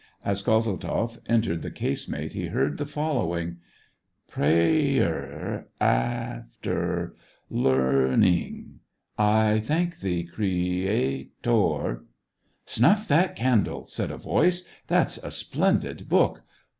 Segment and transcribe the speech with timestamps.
[0.25, 3.57] As Kozel tzoff entered the casemate, he heard the following:
[3.93, 7.13] *' Pray er af ter
[7.51, 8.79] lear ning.
[9.19, 12.05] I thank Thee, Crea tor..."
[12.65, 14.67] "Snuff that candle!" said a voice.
[14.87, 16.41] "That's a splendid book."